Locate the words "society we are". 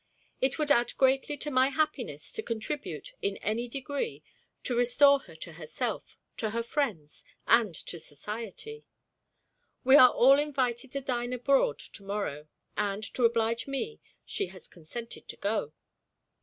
7.99-10.09